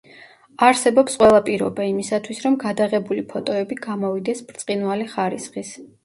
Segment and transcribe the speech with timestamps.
[0.67, 5.75] არსებობს ყველა პირობა იმისათვის, რომ გადაღებული ფოტოები გამოვიდეს ბრწყინვალე ხარისხის.